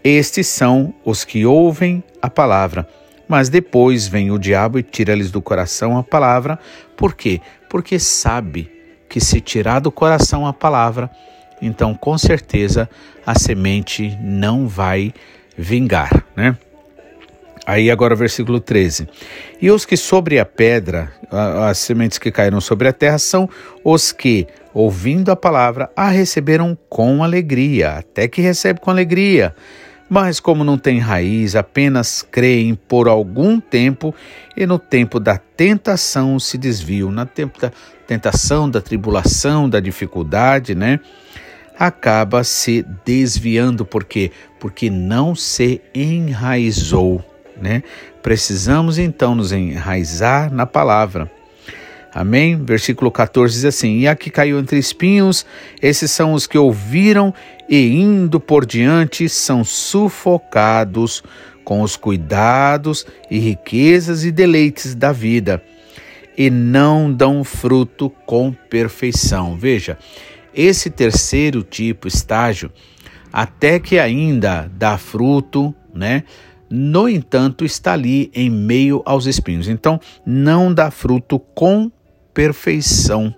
estes 0.07 0.47
são 0.47 0.93
os 1.03 1.23
que 1.23 1.45
ouvem 1.45 2.03
a 2.21 2.29
palavra, 2.29 2.87
mas 3.27 3.49
depois 3.49 4.07
vem 4.07 4.31
o 4.31 4.37
diabo 4.37 4.79
e 4.79 4.83
tira-lhes 4.83 5.31
do 5.31 5.41
coração 5.41 5.97
a 5.97 6.03
palavra. 6.03 6.57
Por 6.95 7.13
quê? 7.13 7.41
Porque 7.69 7.99
sabe 7.99 8.71
que 9.09 9.19
se 9.19 9.41
tirar 9.41 9.79
do 9.79 9.91
coração 9.91 10.45
a 10.45 10.53
palavra, 10.53 11.09
então 11.61 11.93
com 11.93 12.17
certeza 12.17 12.89
a 13.25 13.37
semente 13.37 14.17
não 14.21 14.67
vai 14.67 15.13
vingar, 15.57 16.23
né? 16.35 16.57
Aí 17.65 17.91
agora 17.91 18.13
o 18.13 18.17
versículo 18.17 18.61
13. 18.61 19.09
E 19.61 19.69
os 19.69 19.85
que 19.85 19.97
sobre 19.97 20.39
a 20.39 20.45
pedra, 20.45 21.11
as 21.67 21.77
sementes 21.79 22.17
que 22.17 22.31
caíram 22.31 22.61
sobre 22.61 22.87
a 22.87 22.93
terra, 22.93 23.19
são 23.19 23.49
os 23.83 24.13
que, 24.13 24.47
ouvindo 24.73 25.33
a 25.33 25.35
palavra, 25.35 25.91
a 25.93 26.07
receberam 26.07 26.77
com 26.87 27.21
alegria, 27.21 27.97
até 27.97 28.25
que 28.25 28.41
recebe 28.41 28.79
com 28.79 28.89
alegria. 28.89 29.53
Mas, 30.09 30.39
como 30.39 30.63
não 30.63 30.77
tem 30.77 30.99
raiz, 30.99 31.55
apenas 31.55 32.21
creem 32.21 32.75
por 32.75 33.09
algum 33.09 33.59
tempo 33.59 34.15
e 34.55 34.65
no 34.65 34.79
tempo 34.79 35.19
da 35.19 35.37
tentação 35.37 36.39
se 36.39 36.57
desviam. 36.57 37.13
Da 37.13 37.27
tentação, 38.05 38.69
da 38.69 38.81
tribulação, 38.81 39.69
da 39.69 39.81
dificuldade, 39.81 40.73
né? 40.73 40.99
Acaba 41.77 42.43
se 42.43 42.85
desviando. 43.05 43.85
Por 43.85 44.05
quê? 44.05 44.31
Porque 44.59 44.89
não 44.89 45.35
se 45.35 45.81
enraizou, 45.93 47.23
né? 47.61 47.83
Precisamos 48.23 48.97
então 48.97 49.35
nos 49.35 49.51
enraizar 49.51 50.51
na 50.53 50.65
palavra. 50.65 51.29
Amém? 52.19 52.63
Versículo 52.63 53.11
14 53.11 53.53
diz 53.53 53.65
assim: 53.65 53.99
E 53.99 54.07
aqui 54.07 54.31
caiu 54.31 54.59
entre 54.59 54.79
espinhos, 54.79 55.45
esses 55.81 56.09
são 56.09 56.33
os 56.33 56.47
que 56.47 56.57
ouviram 56.57 57.33
e 57.69 57.93
indo 57.93 58.39
por 58.39 58.65
diante 58.65 59.29
são 59.29 59.63
sufocados 59.63 61.23
com 61.63 61.81
os 61.81 61.95
cuidados 61.95 63.05
e 63.29 63.37
riquezas 63.37 64.23
e 64.23 64.31
deleites 64.31 64.95
da 64.95 65.11
vida 65.11 65.61
e 66.37 66.49
não 66.49 67.11
dão 67.11 67.43
fruto 67.43 68.09
com 68.25 68.51
perfeição. 68.51 69.57
Veja, 69.57 69.97
esse 70.53 70.89
terceiro 70.89 71.61
tipo, 71.61 72.07
estágio, 72.07 72.71
até 73.33 73.79
que 73.79 73.99
ainda 73.99 74.71
dá 74.73 74.97
fruto, 74.97 75.73
né? 75.93 76.23
No 76.69 77.07
entanto, 77.07 77.63
está 77.63 77.93
ali 77.93 78.29
em 78.33 78.49
meio 78.49 79.01
aos 79.05 79.25
espinhos. 79.25 79.69
Então, 79.69 79.99
não 80.25 80.73
dá 80.73 80.91
fruto 80.91 81.39
com 81.39 81.89
perfeição. 82.37 83.33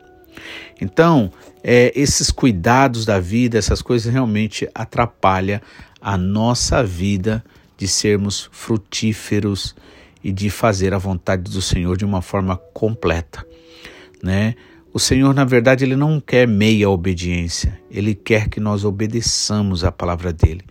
Então, 0.81 1.31
é, 1.63 1.89
esses 1.95 2.29
cuidados 2.31 3.05
da 3.05 3.17
vida, 3.17 3.57
essas 3.57 3.81
coisas 3.81 4.11
realmente 4.11 4.69
atrapalham 4.75 5.61
a 6.01 6.17
nossa 6.17 6.83
vida 6.83 7.41
de 7.77 7.87
sermos 7.87 8.49
frutíferos 8.51 9.73
e 10.21 10.33
de 10.33 10.49
fazer 10.49 10.93
a 10.93 10.97
vontade 10.97 11.49
do 11.49 11.61
Senhor 11.61 11.95
de 11.95 12.03
uma 12.03 12.21
forma 12.21 12.57
completa, 12.73 13.47
né? 14.21 14.55
O 14.93 14.99
Senhor, 14.99 15.33
na 15.33 15.45
verdade, 15.45 15.85
ele 15.85 15.95
não 15.95 16.19
quer 16.19 16.45
meia 16.45 16.89
obediência, 16.89 17.79
ele 17.89 18.13
quer 18.13 18.49
que 18.49 18.59
nós 18.59 18.83
obedeçamos 18.83 19.85
a 19.85 19.93
palavra 19.93 20.33
dele. 20.33 20.65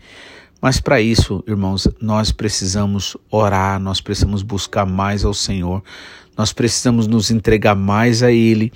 Mas 0.60 0.80
para 0.80 1.00
isso, 1.00 1.42
irmãos, 1.46 1.88
nós 1.98 2.30
precisamos 2.30 3.16
orar, 3.30 3.80
nós 3.80 4.02
precisamos 4.02 4.42
buscar 4.42 4.84
mais 4.84 5.24
ao 5.24 5.32
Senhor, 5.32 5.82
nós 6.38 6.52
precisamos 6.52 7.08
nos 7.08 7.32
entregar 7.32 7.74
mais 7.74 8.22
a 8.22 8.30
Ele, 8.30 8.72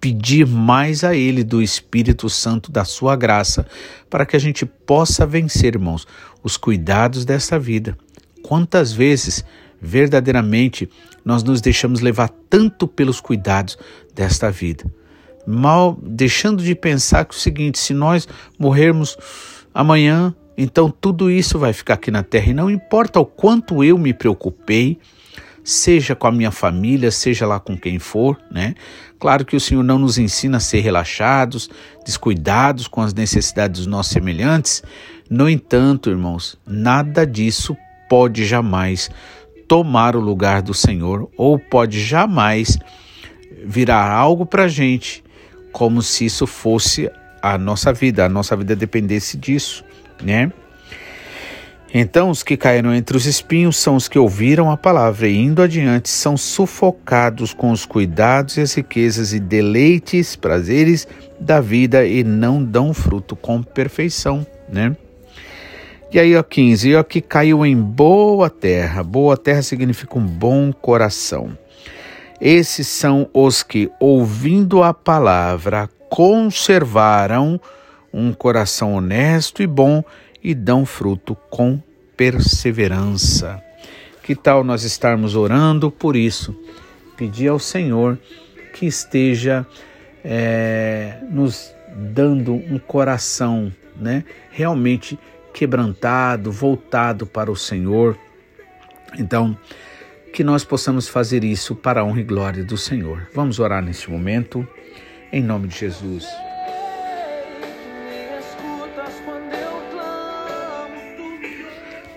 pedir 0.00 0.46
mais 0.46 1.04
a 1.04 1.14
Ele 1.14 1.44
do 1.44 1.60
Espírito 1.60 2.30
Santo, 2.30 2.72
da 2.72 2.84
Sua 2.84 3.14
graça, 3.14 3.66
para 4.08 4.24
que 4.24 4.34
a 4.34 4.40
gente 4.40 4.64
possa 4.64 5.26
vencer, 5.26 5.74
irmãos, 5.74 6.06
os 6.42 6.56
cuidados 6.56 7.26
desta 7.26 7.58
vida. 7.58 7.96
Quantas 8.42 8.92
vezes 8.92 9.44
verdadeiramente 9.84 10.88
nós 11.22 11.42
nos 11.42 11.60
deixamos 11.60 12.00
levar 12.00 12.30
tanto 12.48 12.88
pelos 12.88 13.20
cuidados 13.20 13.76
desta 14.14 14.50
vida. 14.50 14.84
Mal 15.46 15.98
deixando 16.02 16.62
de 16.62 16.74
pensar 16.74 17.26
que 17.26 17.34
é 17.34 17.38
o 17.38 17.40
seguinte, 17.40 17.78
se 17.78 17.92
nós 17.92 18.26
morrermos 18.58 19.16
amanhã, 19.74 20.34
então 20.56 20.90
tudo 20.90 21.30
isso 21.30 21.58
vai 21.58 21.72
ficar 21.74 21.94
aqui 21.94 22.10
na 22.10 22.22
terra 22.22 22.50
e 22.50 22.54
não 22.54 22.70
importa 22.70 23.20
o 23.20 23.26
quanto 23.26 23.84
eu 23.84 23.98
me 23.98 24.14
preocupei, 24.14 24.98
seja 25.64 26.14
com 26.14 26.26
a 26.26 26.32
minha 26.32 26.50
família, 26.50 27.10
seja 27.10 27.46
lá 27.46 27.58
com 27.58 27.76
quem 27.76 27.98
for, 27.98 28.38
né? 28.50 28.74
Claro 29.18 29.44
que 29.44 29.56
o 29.56 29.60
Senhor 29.60 29.82
não 29.82 29.98
nos 29.98 30.18
ensina 30.18 30.58
a 30.58 30.60
ser 30.60 30.80
relaxados, 30.80 31.70
descuidados 32.04 32.86
com 32.86 33.00
as 33.00 33.14
necessidades 33.14 33.80
dos 33.80 33.86
nossos 33.86 34.12
semelhantes. 34.12 34.82
No 35.30 35.48
entanto, 35.48 36.10
irmãos, 36.10 36.58
nada 36.66 37.26
disso 37.26 37.74
pode 38.08 38.44
jamais 38.44 39.10
tomar 39.66 40.14
o 40.14 40.20
lugar 40.20 40.60
do 40.60 40.74
Senhor 40.74 41.30
ou 41.38 41.58
pode 41.58 42.04
jamais 42.04 42.78
virar 43.64 44.10
algo 44.10 44.44
para 44.44 44.64
a 44.64 44.68
gente 44.68 45.24
como 45.72 46.02
se 46.02 46.26
isso 46.26 46.46
fosse 46.46 47.10
a 47.42 47.58
nossa 47.58 47.92
vida, 47.92 48.24
a 48.24 48.28
nossa 48.28 48.54
vida 48.54 48.76
dependesse 48.76 49.36
disso, 49.36 49.84
né? 50.22 50.52
Então, 51.96 52.28
os 52.28 52.42
que 52.42 52.56
caíram 52.56 52.92
entre 52.92 53.16
os 53.16 53.24
espinhos 53.24 53.76
são 53.76 53.94
os 53.94 54.08
que 54.08 54.18
ouviram 54.18 54.68
a 54.68 54.76
palavra 54.76 55.28
e, 55.28 55.36
indo 55.36 55.62
adiante, 55.62 56.08
são 56.08 56.36
sufocados 56.36 57.54
com 57.54 57.70
os 57.70 57.86
cuidados 57.86 58.56
e 58.56 58.62
as 58.62 58.74
riquezas 58.74 59.32
e 59.32 59.38
deleites, 59.38 60.34
prazeres 60.34 61.06
da 61.38 61.60
vida 61.60 62.04
e 62.04 62.24
não 62.24 62.64
dão 62.64 62.92
fruto 62.92 63.36
com 63.36 63.62
perfeição, 63.62 64.44
né? 64.68 64.96
E 66.12 66.18
aí, 66.18 66.34
ó, 66.34 66.42
15, 66.42 66.88
e 66.88 66.96
ó, 66.96 67.02
que 67.04 67.20
caiu 67.20 67.64
em 67.64 67.76
boa 67.76 68.50
terra. 68.50 69.04
Boa 69.04 69.36
terra 69.36 69.62
significa 69.62 70.18
um 70.18 70.26
bom 70.26 70.72
coração. 70.72 71.56
Esses 72.40 72.88
são 72.88 73.28
os 73.32 73.62
que, 73.62 73.88
ouvindo 74.00 74.82
a 74.82 74.92
palavra, 74.92 75.88
conservaram 76.10 77.60
um 78.12 78.32
coração 78.32 78.94
honesto 78.94 79.62
e 79.62 79.66
bom 79.66 80.04
e 80.44 80.54
dão 80.54 80.84
fruto 80.84 81.34
com 81.48 81.82
perseverança. 82.14 83.62
Que 84.22 84.36
tal 84.36 84.62
nós 84.62 84.84
estarmos 84.84 85.34
orando 85.34 85.90
por 85.90 86.14
isso? 86.14 86.54
Pedir 87.16 87.48
ao 87.48 87.58
Senhor 87.58 88.18
que 88.74 88.84
esteja 88.86 89.66
é, 90.22 91.18
nos 91.30 91.74
dando 91.96 92.54
um 92.54 92.78
coração 92.78 93.72
né, 93.96 94.24
realmente 94.50 95.18
quebrantado, 95.52 96.50
voltado 96.50 97.26
para 97.26 97.50
o 97.50 97.56
Senhor. 97.56 98.18
Então, 99.18 99.56
que 100.32 100.42
nós 100.42 100.64
possamos 100.64 101.06
fazer 101.06 101.44
isso 101.44 101.76
para 101.76 102.00
a 102.00 102.04
honra 102.04 102.20
e 102.20 102.24
glória 102.24 102.64
do 102.64 102.76
Senhor. 102.76 103.28
Vamos 103.32 103.60
orar 103.60 103.82
neste 103.82 104.10
momento, 104.10 104.66
em 105.32 105.42
nome 105.42 105.68
de 105.68 105.78
Jesus. 105.78 106.26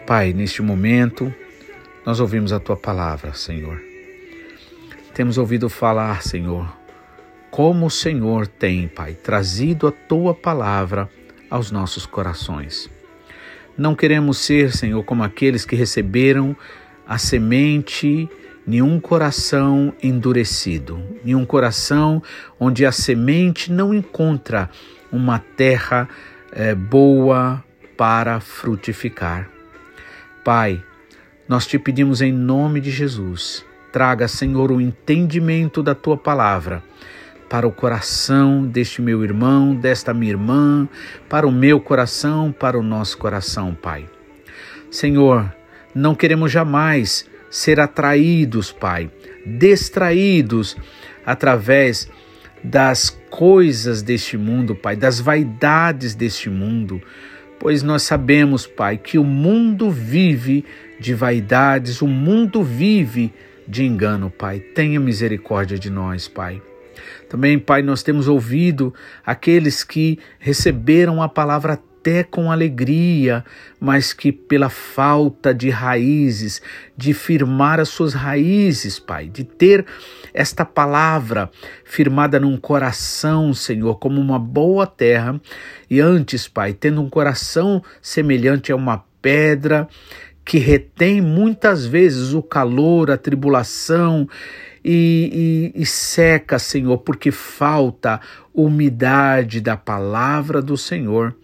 Pai, 0.08 0.32
neste 0.32 0.62
momento, 0.62 1.34
nós 2.06 2.22
ouvimos 2.22 2.54
a 2.54 2.62
tua 2.62 2.78
palavra, 2.78 3.34
Senhor. 3.34 3.78
Temos 5.14 5.38
ouvido 5.38 5.68
falar, 5.68 6.24
Senhor, 6.24 6.74
como 7.52 7.88
o 7.88 7.92
Senhor 7.92 8.48
tem, 8.48 8.88
Pai, 8.88 9.16
trazido 9.16 9.86
a 9.86 9.92
tua 9.92 10.34
palavra 10.34 11.10
aos 11.50 11.72
nossos 11.72 12.06
corações. 12.06 12.90
Não 13.78 13.94
queremos 13.94 14.38
ser, 14.38 14.72
Senhor, 14.72 15.04
como 15.04 15.24
aqueles 15.24 15.66
que 15.66 15.76
receberam 15.76 16.56
a 17.06 17.18
semente, 17.18 18.30
nenhum 18.66 19.02
coração 19.02 19.94
endurecido, 20.02 21.04
nenhum 21.22 21.46
coração 21.46 22.24
onde 22.58 22.86
a 22.86 22.93
semente 22.93 23.74
não 23.74 23.93
encontra 23.93 24.70
uma 25.12 25.38
terra 25.38 26.08
é, 26.54 26.74
boa 26.74 27.62
para 27.98 28.39
frutificar. 28.39 29.57
Pai, 30.48 30.82
nós 31.46 31.68
te 31.68 31.78
pedimos 31.78 32.22
em 32.22 32.32
nome 32.32 32.80
de 32.80 32.90
Jesus, 32.90 33.66
traga, 33.92 34.30
Senhor, 34.30 34.72
o 34.72 34.80
entendimento 34.80 35.84
da 35.84 35.94
tua 35.94 36.16
palavra 36.16 36.82
para 37.50 37.68
o 37.68 37.72
coração 37.74 38.66
deste 38.66 39.02
meu 39.02 39.26
irmão, 39.26 39.76
desta 39.76 40.14
minha 40.14 40.32
irmã, 40.32 40.88
para 41.28 41.46
o 41.46 41.52
meu 41.52 41.82
coração, 41.82 42.50
para 42.50 42.80
o 42.80 42.82
nosso 42.82 43.18
coração, 43.18 43.76
Pai. 43.76 44.06
Senhor, 44.90 45.54
não 45.94 46.16
queremos 46.16 46.50
jamais 46.50 47.30
ser 47.52 47.78
atraídos, 47.82 48.72
Pai, 48.72 49.12
distraídos 49.46 50.78
através 51.26 52.10
das 52.64 53.10
coisas 53.30 54.02
deste 54.02 54.38
mundo, 54.38 54.74
Pai, 54.74 54.96
das 54.96 55.20
vaidades 55.20 56.16
deste 56.16 56.50
mundo 56.50 57.02
pois 57.60 57.84
nós 57.84 58.04
sabemos, 58.04 58.65
Pai, 58.65 58.98
que 58.98 59.17
o 59.17 59.24
mundo 59.24 59.89
vive 59.89 60.65
de 61.00 61.13
vaidades, 61.13 62.02
o 62.02 62.08
mundo 62.08 62.63
vive 62.63 63.34
de 63.67 63.84
engano, 63.84 64.30
Pai. 64.30 64.60
Tenha 64.60 65.00
misericórdia 65.00 65.78
de 65.78 65.89
nós, 65.89 66.28
Pai. 66.28 66.62
Também, 67.30 67.60
Pai, 67.60 67.82
nós 67.82 68.04
temos 68.04 68.28
ouvido 68.28 68.93
aqueles 69.26 69.84
que 69.84 70.20
receberam 70.39 71.22
a 71.22 71.28
palavra 71.28 71.80
até 72.08 72.24
com 72.24 72.50
alegria, 72.50 73.43
mas 73.82 74.13
que 74.13 74.32
pela 74.32 74.70
falta 74.70 75.54
de 75.54 75.70
raízes, 75.70 76.62
de 76.96 77.13
firmar 77.13 77.82
as 77.82 77.89
suas 77.89 78.13
raízes, 78.13 78.98
Pai, 78.98 79.28
de 79.28 79.43
ter 79.43 79.86
esta 80.34 80.63
palavra 80.63 81.52
firmada 81.84 82.39
num 82.39 82.56
coração, 82.56 83.54
Senhor, 83.54 84.00
como 84.00 84.22
uma 84.22 84.39
boa 84.39 84.88
terra, 84.88 85.39
e 85.89 86.00
antes, 86.00 86.48
Pai, 86.48 86.74
tendo 86.74 87.02
um 87.02 87.10
coração 87.10 87.84
semelhante 88.02 88.72
a 88.72 88.76
uma 88.78 89.04
pedra, 89.22 89.86
que 90.46 90.60
retém 90.60 91.20
muitas 91.20 91.86
vezes 91.86 92.34
o 92.34 92.41
calor, 92.41 93.12
a 93.12 93.17
tribulação 93.17 94.30
e, 94.82 95.74
e, 95.76 95.82
e, 95.82 95.86
seca, 95.86 96.58
Senhor, 96.58 97.00
porque 97.00 97.32
falta 97.32 98.22
umidade 98.54 99.60
da 99.60 99.76
palavra 99.76 100.62
do 100.62 100.78
Senhor. 100.78 101.36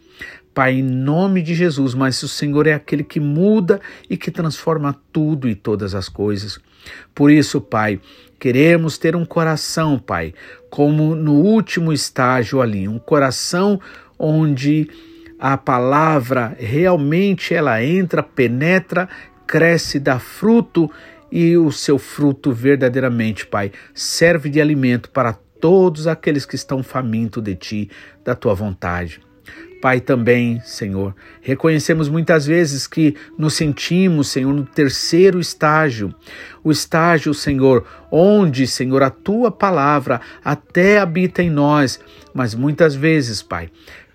Pai, 0.53 0.75
em 0.75 0.83
nome 0.83 1.41
de 1.41 1.55
Jesus, 1.55 1.95
mas 1.95 2.21
o 2.21 2.27
Senhor 2.27 2.67
é 2.67 2.73
aquele 2.73 3.03
que 3.03 3.19
muda 3.19 3.81
e 4.09 4.15
que 4.15 4.29
transforma 4.29 4.95
tudo 5.11 5.49
e 5.49 5.55
todas 5.55 5.95
as 5.95 6.07
coisas. 6.07 6.59
Por 7.15 7.31
isso, 7.31 7.59
Pai, 7.59 7.99
queremos 8.39 8.97
ter 8.97 9.15
um 9.15 9.25
coração, 9.25 9.97
Pai, 9.97 10.33
como 10.69 11.15
no 11.15 11.33
último 11.33 11.91
estágio 11.91 12.61
ali, 12.61 12.87
um 12.87 12.99
coração 12.99 13.79
onde 14.19 14.89
a 15.39 15.57
palavra 15.57 16.55
realmente 16.59 17.53
ela 17.53 17.83
entra, 17.83 18.21
penetra, 18.21 19.09
cresce, 19.47 19.99
dá 19.99 20.19
fruto 20.19 20.89
e 21.31 21.57
o 21.57 21.71
seu 21.71 21.97
fruto 21.97 22.51
verdadeiramente, 22.51 23.47
Pai, 23.47 23.71
serve 23.93 24.49
de 24.49 24.61
alimento 24.61 25.09
para 25.09 25.33
todos 25.33 26.05
aqueles 26.05 26.45
que 26.45 26.55
estão 26.55 26.83
famintos 26.83 27.41
de 27.41 27.55
ti, 27.55 27.89
da 28.23 28.35
tua 28.35 28.53
vontade. 28.53 29.19
Pai, 29.83 29.99
também, 29.99 30.61
Senhor, 30.61 31.13
reconhecemos 31.41 32.07
muitas 32.07 32.45
vezes 32.45 32.87
que 32.87 33.17
nos 33.37 33.53
sentimos, 33.53 34.29
Senhor, 34.29 34.53
no 34.53 34.63
terceiro 34.63 35.41
estágio, 35.41 36.15
o 36.63 36.71
estágio, 36.71 37.33
Senhor, 37.33 37.85
onde, 38.09 38.65
Senhor, 38.65 39.03
a 39.03 39.09
tua 39.09 39.51
palavra 39.51 40.21
até 40.41 40.99
habita 40.99 41.43
em 41.43 41.49
nós, 41.49 41.99
mas 42.33 42.55
muitas 42.55 42.95
vezes, 42.95 43.41
Pai, 43.41 43.69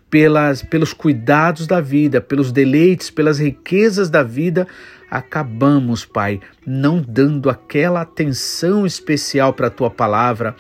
pelas, 0.09 0.63
pelos 0.63 0.95
cuidados 0.95 1.67
da 1.67 1.83
vida, 1.83 2.19
pelos 2.19 2.51
deleites, 2.51 3.11
pelas 3.11 3.39
riquezas 3.39 4.09
da 4.09 4.23
vida, 4.23 4.67
acabamos, 5.11 6.03
Pai, 6.03 6.41
não 6.67 6.99
dando 7.07 7.51
aquela 7.51 8.01
atenção 8.01 8.87
especial 8.87 9.53
para 9.53 9.67
a 9.67 9.71
tua 9.71 9.91
palavra. 9.91 10.57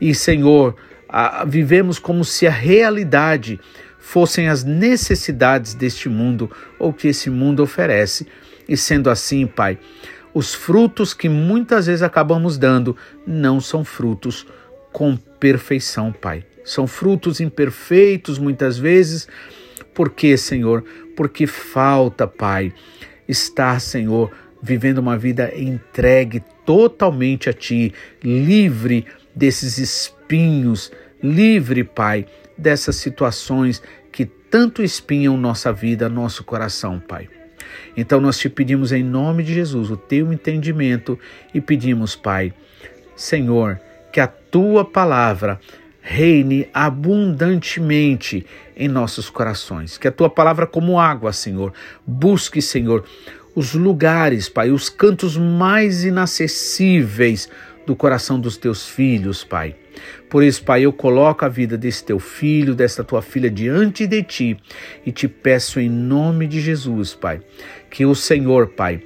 E, 0.00 0.14
Senhor, 0.14 0.76
a, 1.08 1.44
vivemos 1.44 1.98
como 1.98 2.24
se 2.24 2.46
a 2.46 2.52
realidade 2.52 3.58
fossem 4.04 4.48
as 4.48 4.62
necessidades 4.62 5.72
deste 5.72 6.10
mundo 6.10 6.50
ou 6.78 6.92
que 6.92 7.08
esse 7.08 7.30
mundo 7.30 7.62
oferece. 7.62 8.26
E 8.68 8.76
sendo 8.76 9.08
assim, 9.08 9.46
Pai, 9.46 9.78
os 10.34 10.54
frutos 10.54 11.14
que 11.14 11.26
muitas 11.26 11.86
vezes 11.86 12.02
acabamos 12.02 12.58
dando 12.58 12.94
não 13.26 13.60
são 13.60 13.82
frutos 13.82 14.46
com 14.92 15.16
perfeição, 15.16 16.12
Pai. 16.12 16.44
São 16.64 16.86
frutos 16.86 17.40
imperfeitos 17.40 18.38
muitas 18.38 18.76
vezes. 18.78 19.26
Por 19.94 20.10
quê, 20.10 20.36
Senhor? 20.36 20.84
Porque 21.16 21.46
falta, 21.46 22.26
Pai, 22.26 22.74
estar, 23.26 23.80
Senhor, 23.80 24.30
vivendo 24.62 24.98
uma 24.98 25.16
vida 25.16 25.50
entregue 25.56 26.42
totalmente 26.66 27.48
a 27.48 27.54
Ti, 27.54 27.92
livre 28.22 29.06
desses 29.34 29.78
espinhos, 29.78 30.92
livre, 31.22 31.84
Pai, 31.84 32.26
dessas 32.56 32.96
situações 32.96 33.82
que 34.12 34.24
tanto 34.24 34.82
espinham 34.82 35.36
nossa 35.36 35.72
vida, 35.72 36.08
nosso 36.08 36.44
coração, 36.44 37.00
Pai. 37.00 37.28
Então 37.96 38.20
nós 38.20 38.38
te 38.38 38.48
pedimos 38.48 38.92
em 38.92 39.02
nome 39.02 39.42
de 39.42 39.54
Jesus 39.54 39.90
o 39.90 39.96
teu 39.96 40.32
entendimento 40.32 41.18
e 41.52 41.60
pedimos, 41.60 42.14
Pai, 42.14 42.52
Senhor, 43.16 43.80
que 44.12 44.20
a 44.20 44.26
tua 44.26 44.84
palavra 44.84 45.60
reine 46.00 46.68
abundantemente 46.74 48.44
em 48.76 48.88
nossos 48.88 49.30
corações. 49.30 49.96
Que 49.96 50.06
a 50.06 50.12
tua 50.12 50.28
palavra, 50.28 50.66
como 50.66 51.00
água, 51.00 51.32
Senhor, 51.32 51.72
busque, 52.06 52.60
Senhor, 52.60 53.04
os 53.54 53.72
lugares, 53.72 54.48
Pai, 54.48 54.70
os 54.70 54.88
cantos 54.88 55.36
mais 55.36 56.04
inacessíveis 56.04 57.48
do 57.86 57.94
coração 57.94 58.40
dos 58.40 58.56
teus 58.56 58.88
filhos, 58.88 59.44
Pai. 59.44 59.76
Por 60.28 60.42
isso, 60.42 60.64
Pai, 60.64 60.82
eu 60.82 60.92
coloco 60.92 61.44
a 61.44 61.48
vida 61.48 61.76
desse 61.76 62.04
teu 62.04 62.18
filho, 62.18 62.74
desta 62.74 63.04
tua 63.04 63.22
filha 63.22 63.50
diante 63.50 64.06
de 64.06 64.22
ti 64.22 64.56
e 65.04 65.12
te 65.12 65.28
peço 65.28 65.78
em 65.78 65.88
nome 65.88 66.46
de 66.46 66.60
Jesus, 66.60 67.14
Pai, 67.14 67.40
que 67.90 68.04
o 68.04 68.14
Senhor, 68.14 68.68
Pai, 68.68 69.02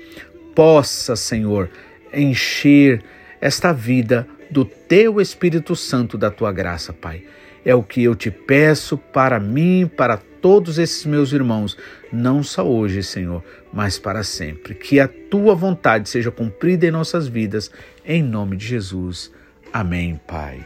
possa, 0.55 1.15
Senhor, 1.15 1.71
encher 2.13 3.03
esta 3.41 3.73
vida 3.73 4.27
do 4.51 4.65
teu 4.65 5.21
Espírito 5.21 5.77
Santo, 5.77 6.17
da 6.17 6.31
tua 6.31 6.53
graça, 6.53 6.93
Pai. 6.93 7.23
É 7.65 7.75
o 7.75 7.83
que 7.83 8.03
eu 8.03 8.15
te 8.15 8.31
peço 8.31 8.97
para 8.97 9.39
mim, 9.39 9.91
para 9.95 10.17
todos 10.41 10.79
esses 10.79 11.05
meus 11.05 11.33
irmãos, 11.33 11.77
não 12.13 12.43
só 12.43 12.67
hoje, 12.67 13.03
Senhor, 13.03 13.43
mas 13.73 13.99
para 13.99 14.23
sempre. 14.23 14.75
Que 14.75 15.01
a 15.01 15.09
tua 15.09 15.55
vontade 15.55 16.09
seja 16.09 16.31
cumprida 16.31 16.87
em 16.87 16.91
nossas 16.91 17.29
vidas, 17.29 17.71
em 18.05 18.23
nome 18.23 18.57
de 18.57 18.67
Jesus. 18.67 19.31
Amém, 19.73 20.21
Pai. 20.27 20.65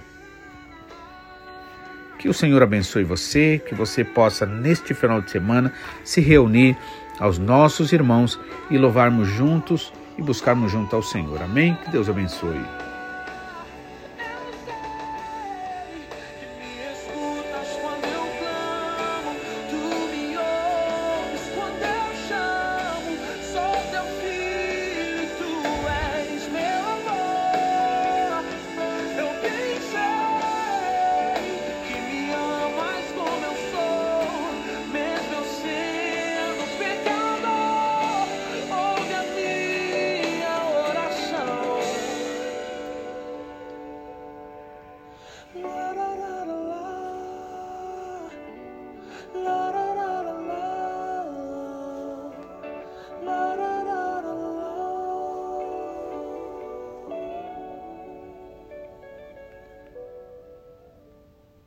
Que 2.19 2.29
o 2.29 2.35
Senhor 2.35 2.63
abençoe 2.63 3.03
você, 3.03 3.61
que 3.67 3.75
você 3.75 4.05
possa, 4.05 4.47
neste 4.47 4.95
final 4.95 5.21
de 5.21 5.31
semana, 5.31 5.73
se 6.05 6.21
reunir 6.21 6.77
aos 7.19 7.39
nossos 7.39 7.93
irmãos 7.93 8.39
e 8.71 8.79
louvarmos 8.79 9.29
juntos 9.29 9.93
e 10.17 10.23
buscarmos 10.23 10.71
junto 10.71 10.95
ao 10.95 11.03
Senhor. 11.03 11.43
Amém? 11.43 11.77
Que 11.85 11.91
Deus 11.91 12.09
abençoe. 12.09 12.92